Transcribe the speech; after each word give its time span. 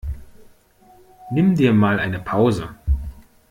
Nimm 1.31 1.53
dir 1.55 1.73
mal 1.73 1.99
eine 1.99 2.17
Pause! 2.17 2.73